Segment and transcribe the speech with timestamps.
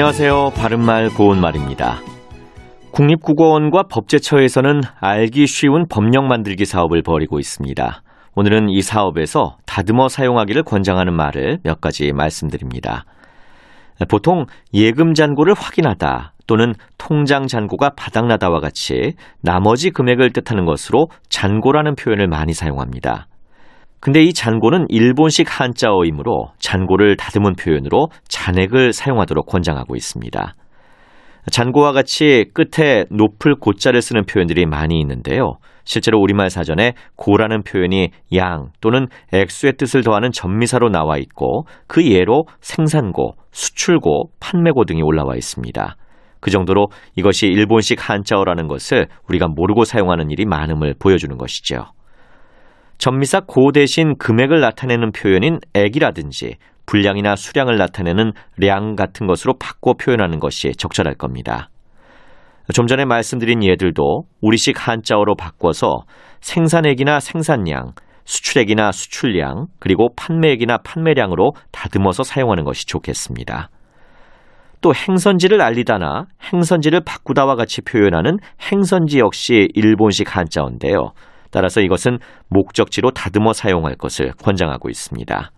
[0.00, 0.52] 안녕하세요.
[0.56, 1.98] 바른말 고운말입니다.
[2.90, 8.02] 국립국어원과 법제처에서는 알기 쉬운 법령 만들기 사업을 벌이고 있습니다.
[8.34, 13.04] 오늘은 이 사업에서 다듬어 사용하기를 권장하는 말을 몇 가지 말씀드립니다.
[14.08, 19.12] 보통 예금 잔고를 확인하다 또는 통장 잔고가 바닥나다와 같이
[19.42, 23.26] 나머지 금액을 뜻하는 것으로 잔고라는 표현을 많이 사용합니다.
[24.00, 30.54] 근데 이 잔고는 일본식 한자어이므로 잔고를 다듬은 표현으로 잔액을 사용하도록 권장하고 있습니다.
[31.50, 35.54] 잔고와 같이 끝에 높을 고자를 쓰는 표현들이 많이 있는데요.
[35.84, 42.44] 실제로 우리말 사전에 고라는 표현이 양 또는 액수의 뜻을 더하는 전미사로 나와 있고 그 예로
[42.60, 45.96] 생산고, 수출고, 판매고 등이 올라와 있습니다.
[46.40, 51.84] 그 정도로 이것이 일본식 한자어라는 것을 우리가 모르고 사용하는 일이 많음을 보여주는 것이죠.
[53.00, 60.38] 전미사 고 대신 금액을 나타내는 표현인 액이라든지 분량이나 수량을 나타내는 량 같은 것으로 바꿔 표현하는
[60.38, 61.70] 것이 적절할 겁니다.
[62.74, 66.00] 좀 전에 말씀드린 예들도 우리식 한자어로 바꿔서
[66.42, 67.92] 생산액이나 생산량,
[68.26, 73.70] 수출액이나 수출량, 그리고 판매액이나 판매량으로 다듬어서 사용하는 것이 좋겠습니다.
[74.82, 78.36] 또 행선지를 알리다나 행선지를 바꾸다와 같이 표현하는
[78.70, 81.12] 행선지 역시 일본식 한자어인데요.
[81.50, 85.50] 따라서 이것은 목적지로 다듬어 사용할 것을 권장하고 있습니다.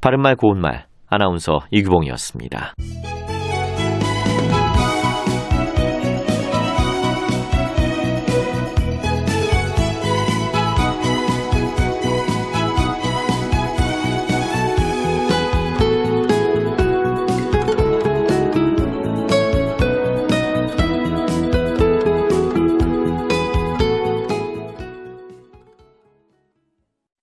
[0.00, 2.74] 바른말 고운말 아나운서 이규봉이었습니다.